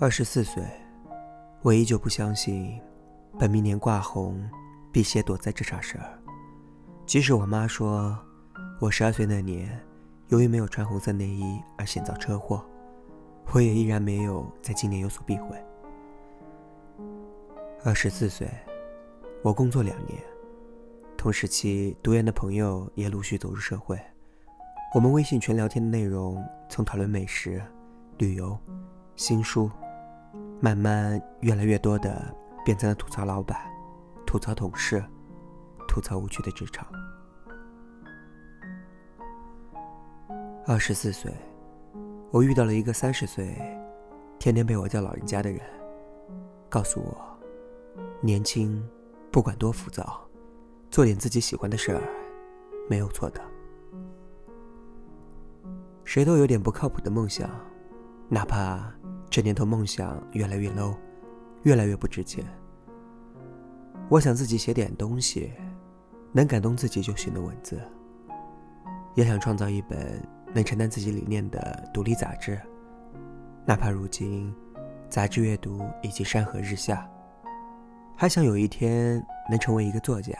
[0.00, 0.62] 二十四岁，
[1.60, 2.80] 我依旧不相信
[3.36, 4.48] 本命年挂红
[4.92, 6.16] 辟邪躲灾这茬事儿。
[7.04, 8.16] 即使我妈说
[8.80, 9.76] 我十二岁那年
[10.28, 12.64] 由于没有穿红色内衣而险遭车祸，
[13.52, 15.60] 我也依然没有在今年有所避讳。
[17.82, 18.48] 二十四岁，
[19.42, 20.22] 我工作两年，
[21.16, 24.00] 同时期读研的朋友也陆续走入社会，
[24.94, 27.60] 我们微信群聊天的内容从讨论美食、
[28.18, 28.56] 旅游、
[29.16, 29.68] 新书。
[30.60, 33.56] 慢慢，越来越多的变成了吐槽老板、
[34.26, 35.02] 吐槽同事、
[35.86, 36.84] 吐槽无趣的职场。
[40.66, 41.32] 二十四岁，
[42.32, 43.56] 我遇到了一个三十岁、
[44.40, 45.60] 天天被我叫老人家的人，
[46.68, 47.16] 告诉我，
[48.20, 48.84] 年轻，
[49.30, 50.20] 不管多浮躁，
[50.90, 52.02] 做点自己喜欢的事儿，
[52.90, 53.40] 没有错的。
[56.04, 57.48] 谁都有点不靠谱的梦想，
[58.28, 58.97] 哪怕。
[59.30, 60.96] 这年头，梦想越来越 low，
[61.62, 62.44] 越来越不值钱。
[64.08, 65.52] 我想自己写点东西，
[66.32, 67.80] 能感动自己就行的文字。
[69.14, 70.22] 也想创造一本
[70.54, 72.58] 能承担自己理念的独立杂志，
[73.66, 74.54] 哪怕如今
[75.08, 77.08] 杂志阅读已经山河日下。
[78.16, 80.32] 还想有一天能成为一个作家，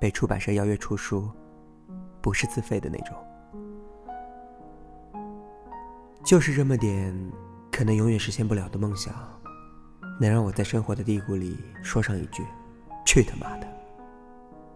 [0.00, 1.30] 被出版社邀约出书，
[2.20, 3.16] 不是自费的那种。
[6.24, 7.14] 就是这么点。
[7.76, 9.14] 可能永远实现不了的梦想，
[10.18, 12.42] 能让我在生活的低谷里说上一句
[13.04, 13.68] “去他妈的”，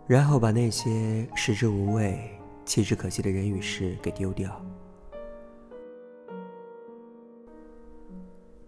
[0.06, 4.54] 然后把那些食之无味、弃之可惜的人与事给丢掉。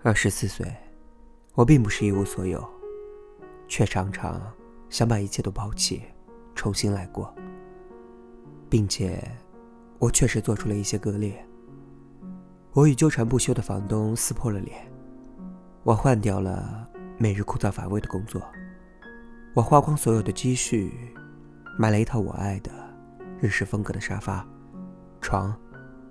[0.02, 0.66] 二十四岁，
[1.52, 2.66] 我并不是一无所有，
[3.68, 4.40] 却常常
[4.88, 6.04] 想把一切都抛弃，
[6.54, 7.34] 重新来过，
[8.70, 9.22] 并且，
[9.98, 11.46] 我确实做出了一些割裂。
[12.74, 14.90] 我与纠缠不休的房东撕破了脸，
[15.82, 18.42] 我换掉了每日枯燥乏味的工作，
[19.52, 20.90] 我花光所有的积蓄，
[21.78, 22.70] 买了一套我爱的
[23.38, 24.42] 日式风格的沙发、
[25.20, 25.54] 床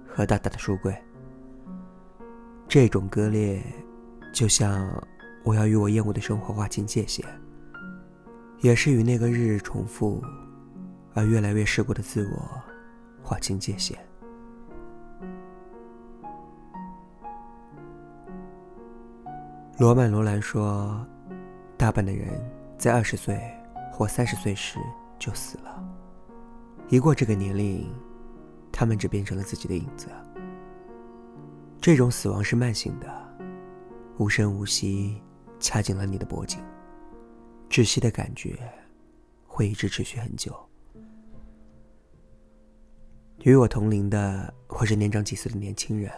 [0.07, 0.95] 和大大的书柜。
[2.67, 3.59] 这种割裂，
[4.31, 4.87] 就像
[5.43, 7.25] 我要与我厌恶的生活划清界限，
[8.59, 10.23] 也是与那个日日重复
[11.15, 12.61] 而越来越世故的自我
[13.23, 13.97] 划清界限。
[19.81, 21.03] 罗曼·罗兰说
[21.75, 22.39] ：“大半的人
[22.77, 23.41] 在二十岁
[23.91, 24.77] 或三十岁时
[25.17, 25.83] 就死了。
[26.89, 27.91] 一过这个年龄，
[28.71, 30.07] 他们只变成了自己的影子。
[31.81, 33.07] 这种死亡是慢性的，
[34.19, 35.19] 无声无息，
[35.59, 36.59] 掐紧了你的脖颈，
[37.67, 38.55] 窒息的感觉
[39.47, 40.55] 会一直持续很久。
[43.39, 46.11] 与我同龄的或是年长几岁的年轻人，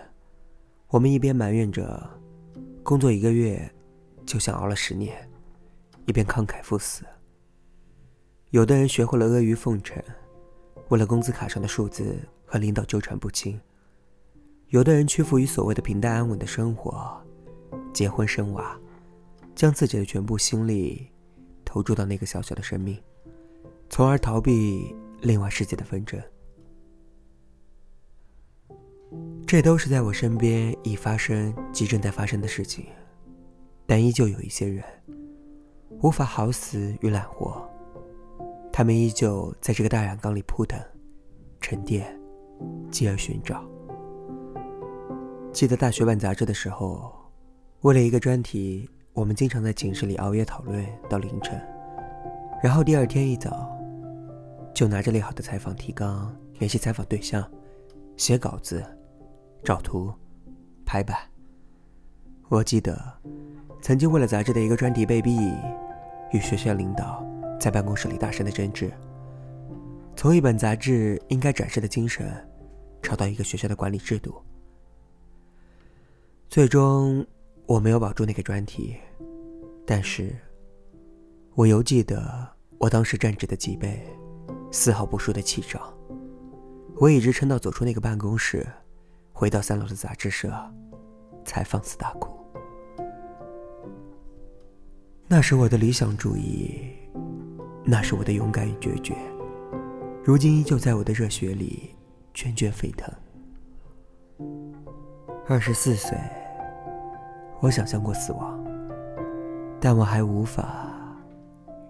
[0.89, 2.05] 我们一边埋怨着。”
[2.83, 3.73] 工作一个月，
[4.25, 5.29] 就像熬了十年，
[6.05, 7.05] 一边慷慨赴死。
[8.49, 10.03] 有的人学会了阿谀奉承，
[10.89, 13.57] 为了工资卡上的数字和领导纠缠不清；
[14.67, 17.19] 有的人屈服于所谓的平淡安稳的生活，
[17.93, 18.77] 结婚生娃，
[19.55, 21.09] 将自己的全部心力
[21.63, 23.01] 投注到那个小小的生命，
[23.89, 26.21] 从而逃避另外世界的纷争。
[29.53, 32.87] 这都是在我身边已发生及正在发生的事情，
[33.85, 34.83] 但依旧有一些人
[36.01, 37.63] 无法好死与懒活，
[38.71, 40.81] 他们依旧在这个大染缸里扑腾、
[41.61, 42.19] 沉淀，
[42.89, 43.63] 继而寻找。
[45.51, 47.13] 记得大学版杂志的时候，
[47.81, 51.61] 为了一个专题，我们经常在寝室里熬夜讨论到凌晨，
[52.63, 53.69] 然后第二天一早
[54.73, 57.47] 就拿着列好的采访提纲联系采访对象，
[58.17, 58.83] 写稿子。
[59.63, 60.13] 找图，
[60.85, 61.17] 排版。
[62.49, 63.01] 我记得，
[63.81, 65.55] 曾经为了杂志的一个专题被毙，
[66.33, 67.25] 与学校领导
[67.57, 68.91] 在办公室里大声的争执。
[70.17, 72.29] 从一本杂志应该展示的精神，
[73.01, 74.35] 吵到一个学校的管理制度。
[76.49, 77.25] 最终，
[77.65, 78.97] 我没有保住那个专题，
[79.87, 80.35] 但是，
[81.55, 84.05] 我犹记得我当时站直的脊背，
[84.73, 85.81] 丝毫不输的气场。
[86.97, 88.67] 我一直撑到走出那个办公室。
[89.33, 90.53] 回到三楼的杂志社，
[91.43, 92.29] 才放肆大哭。
[95.27, 96.79] 那是我的理想主义，
[97.83, 99.17] 那是我的勇敢与决绝，
[100.23, 101.89] 如今依旧在我的热血里
[102.33, 103.11] 涓涓沸腾。
[105.47, 106.17] 二十四岁，
[107.59, 108.63] 我想象过死亡，
[109.81, 110.95] 但我还无法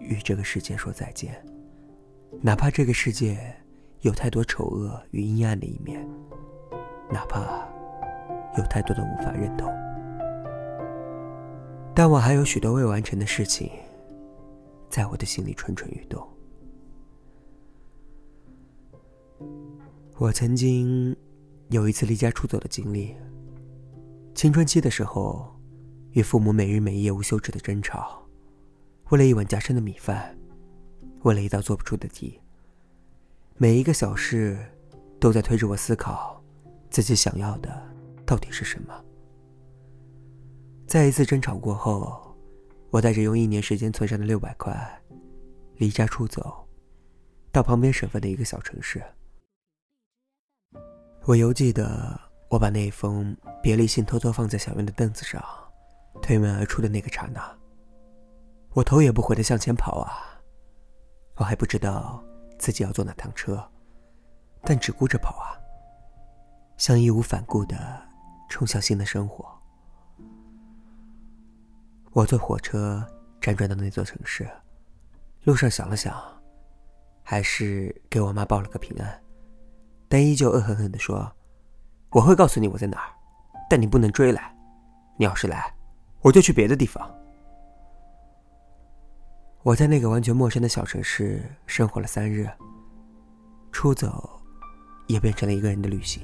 [0.00, 1.44] 与这个世界说再见，
[2.40, 3.38] 哪怕这个世界
[4.00, 6.04] 有太多丑恶与阴暗的一面。
[7.10, 7.68] 哪怕
[8.58, 9.72] 有太多的无法认同。
[11.94, 13.70] 但我还有许多未完成的事情，
[14.88, 16.26] 在我的心里蠢蠢欲动。
[20.18, 21.14] 我曾经
[21.68, 23.14] 有一次离家出走的经历。
[24.34, 25.54] 青春期的时候，
[26.12, 28.20] 与父母每日每夜无休止的争吵，
[29.10, 30.36] 为了一碗夹生的米饭，
[31.22, 32.40] 为了一道做不出的题，
[33.56, 34.58] 每一个小事
[35.20, 36.33] 都在推着我思考，
[36.94, 37.68] 自己想要的
[38.24, 39.04] 到底是什么。
[40.86, 42.32] 在一次争吵过后，
[42.90, 45.02] 我带着用一年时间存上的六百块，
[45.74, 46.64] 离家出走，
[47.50, 49.02] 到旁边省份的一个小城市。
[51.24, 52.16] 我犹记得，
[52.48, 55.44] 我把那封别离信偷偷放在小院的凳子上，
[56.22, 57.58] 推门而出的那个刹那，
[58.70, 60.40] 我头也不回的向前跑啊！
[61.34, 62.22] 我还不知道
[62.56, 63.68] 自己要坐哪趟车，
[64.62, 65.58] 但只顾着跑啊，
[66.76, 67.76] 像义无反顾的
[68.48, 69.46] 冲向新的生活。
[72.12, 73.04] 我坐火车
[73.40, 74.48] 辗转到那座城市，
[75.42, 76.14] 路上想了想，
[77.22, 79.20] 还是给我妈报了个平安。
[80.08, 81.32] 但依旧恶狠狠地说
[82.10, 83.10] ：“我会告诉你我在哪儿，
[83.68, 84.54] 但你不能追来。
[85.16, 85.74] 你要是来，
[86.20, 87.10] 我就去别的地方。”
[89.64, 92.48] 我在那个完全陌生的小城市生活了三日，
[93.72, 94.40] 出走
[95.06, 96.22] 也变成了一个人的旅行。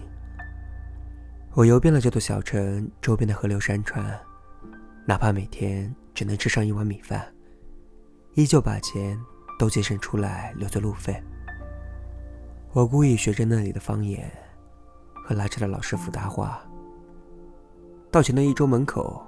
[1.53, 4.17] 我游遍了这座小城周边的河流山川，
[5.05, 7.27] 哪怕每天只能吃上一碗米饭，
[8.35, 9.21] 依旧把钱
[9.59, 11.21] 都节省出来留作路费。
[12.73, 14.31] 我故意学着那里的方言，
[15.25, 16.63] 和拉车的老师傅搭话。
[18.13, 19.21] 到前的一周门口，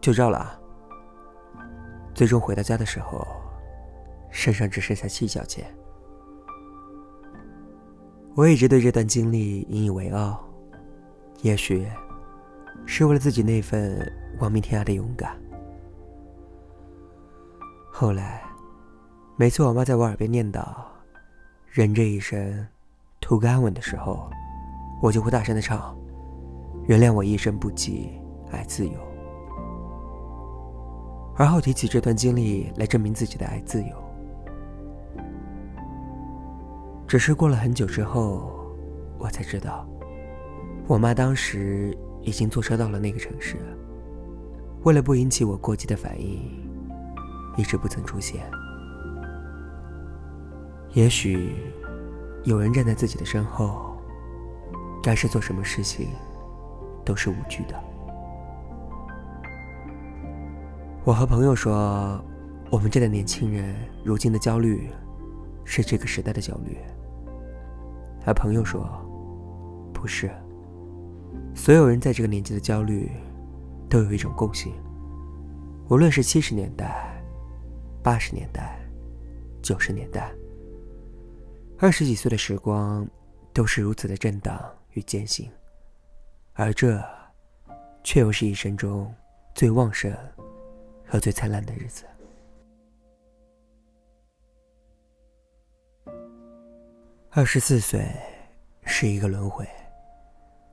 [0.00, 0.56] 就绕了。
[2.14, 3.26] 最终回到家的时候，
[4.30, 5.66] 身上只剩下七角钱。
[8.36, 10.45] 我一直对这段经历引以为傲，
[11.42, 11.86] 也许
[12.84, 14.10] 是为了自己那份
[14.40, 15.36] 亡命天涯的勇敢。
[17.90, 18.42] 后来，
[19.36, 20.64] 每次我妈在我耳边念叨
[21.70, 22.66] “人这一生”。
[23.18, 24.30] 图个安稳的时候，
[25.02, 25.96] 我就会大声的唱
[26.86, 28.10] ：“原谅我一生不羁，
[28.52, 28.92] 爱自由。”
[31.34, 33.96] 而后提起这段经历来证明自己的爱自由。
[37.08, 38.52] 只是过了很久之后，
[39.18, 39.84] 我才知道，
[40.86, 43.56] 我妈当时已经坐车到了那个城市，
[44.84, 46.40] 为了不引起我过激的反应，
[47.56, 48.42] 一直不曾出现。
[50.92, 51.54] 也许。
[52.44, 53.96] 有人站在自己的身后，
[55.02, 56.06] 该是做什么事情
[57.04, 57.74] 都是无惧的。
[61.02, 62.24] 我和朋友说，
[62.70, 63.74] 我们这代年轻人
[64.04, 64.88] 如今的焦虑，
[65.64, 66.78] 是这个时代的焦虑。
[68.24, 68.88] 而朋友说，
[69.92, 70.30] 不是，
[71.54, 73.10] 所有人在这个年纪的焦虑，
[73.88, 74.72] 都有一种共性，
[75.88, 77.22] 无论是七十年代、
[78.02, 78.78] 八十年代、
[79.62, 80.32] 九十年代。
[81.78, 83.06] 二十几岁的时光，
[83.52, 84.58] 都是如此的震荡
[84.92, 85.50] 与艰辛，
[86.54, 87.02] 而这，
[88.02, 89.12] 却又是一生中
[89.54, 90.10] 最旺盛
[91.06, 92.04] 和最灿烂的日子。
[97.30, 98.06] 二十四岁
[98.84, 99.68] 是一个轮回，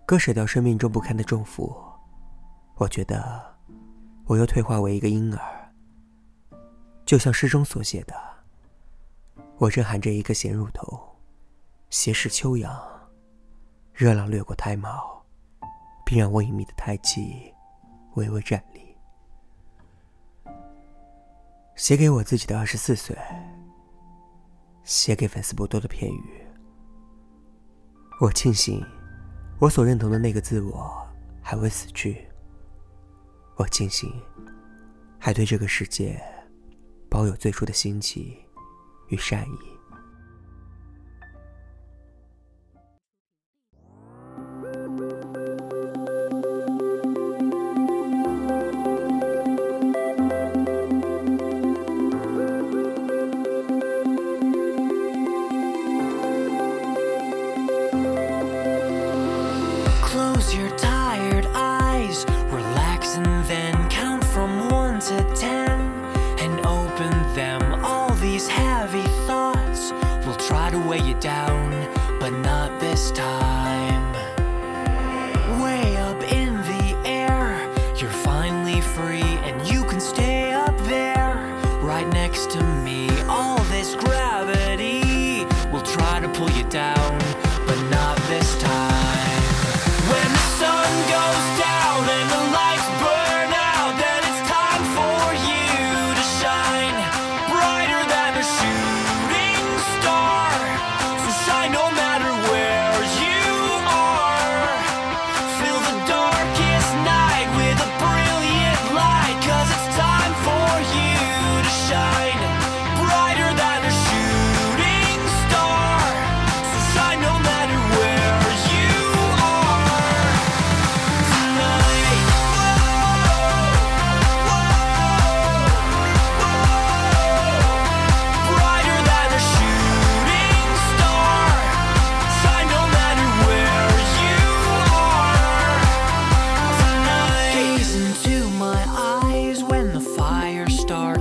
[0.06, 1.74] 割舍掉生命中不堪的重负，
[2.76, 3.56] 我觉得，
[4.26, 5.74] 我又退化为一个婴儿，
[7.06, 8.14] 就像诗中所写的。
[9.58, 11.16] 我正含着一个咸乳头，
[11.90, 12.78] 斜视秋阳，
[13.94, 15.24] 热浪掠过胎毛，
[16.06, 17.54] 并让我隐秘的胎气
[18.16, 18.82] 微微站立。
[21.76, 23.18] 写给我自己的二十四岁，
[24.84, 26.46] 写给粉丝不多的片语。
[28.20, 28.86] 我庆幸，
[29.60, 31.08] 我所认同的那个自我
[31.42, 32.28] 还未死去。
[33.56, 34.12] 我庆幸，
[35.20, 36.22] 还对这个世界
[37.10, 38.38] 抱有最初的新奇。
[39.10, 39.73] 与善意。
[71.20, 71.72] down,
[72.20, 73.73] but not this time.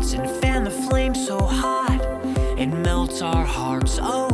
[0.02, 2.00] and fan the flame so hot.
[2.59, 4.00] It melts our hearts.
[4.02, 4.32] Oh.